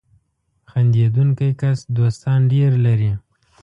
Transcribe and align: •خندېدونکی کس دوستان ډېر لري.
•خندېدونکی 0.69 1.49
کس 1.61 1.79
دوستان 1.97 2.39
ډېر 2.53 2.71
لري. 2.85 3.11